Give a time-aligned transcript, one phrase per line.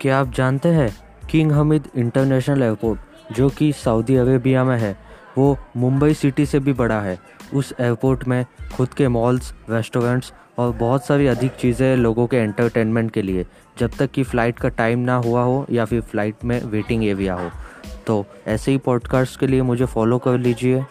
[0.00, 0.90] क्या आप जानते हैं
[1.30, 3.00] किंग हमिद इंटरनेशनल एयरपोर्ट,
[3.32, 4.96] जो कि सऊदी अरेबिया में है,
[5.38, 7.18] वो मुंबई सिटी से भी बड़ा है।
[7.54, 8.44] उस एयरपोर्ट में
[8.76, 13.46] खुद के मॉल्स रेस्टोरेंट्स और बहुत सारी अधिक चीज़ें लोगों के एंटरटेनमेंट के लिए,
[13.78, 17.34] जब तक कि फ़्लाइट का टाइम ना हुआ हो या फिर फ़्लाइट में वेटिंग एरिया
[17.34, 17.50] हो।
[18.06, 20.84] तो ऐसे ही पॉडकास्ट के लिए मुझे फॉलो कर लीजिए।